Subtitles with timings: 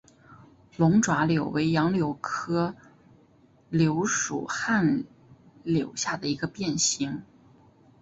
[0.77, 2.73] 龙爪柳为杨柳科
[3.69, 5.03] 柳属旱
[5.63, 7.21] 柳下的一个变型。